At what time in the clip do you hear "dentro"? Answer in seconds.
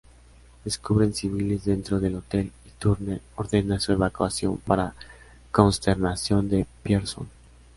1.63-1.99